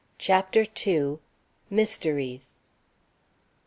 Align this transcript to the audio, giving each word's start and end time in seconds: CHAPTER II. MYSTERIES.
CHAPTER 0.17 0.65
II. 0.87 1.19
MYSTERIES. 1.69 2.57